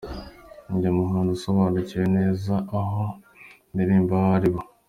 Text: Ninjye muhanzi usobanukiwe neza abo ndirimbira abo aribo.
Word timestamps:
Ninjye 0.65 0.89
muhanzi 0.97 1.31
usobanukiwe 1.37 2.05
neza 2.17 2.53
abo 2.77 3.03
ndirimbira 3.73 4.17
abo 4.23 4.31
aribo. 4.37 4.61